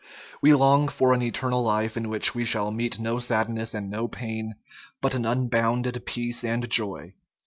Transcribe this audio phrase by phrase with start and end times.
[0.41, 4.07] We long for an eternal life in which we shall meet no sadness and no
[4.07, 4.55] pain,
[4.99, 7.13] but an unbounded peace and joy.